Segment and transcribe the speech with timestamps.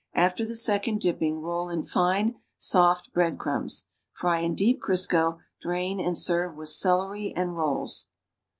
[0.15, 3.85] After the second dipping, roll in Hue, scjfl bread crumbs.
[4.13, 8.07] Fry in deep Crisco, drain and serve with celery and rolls.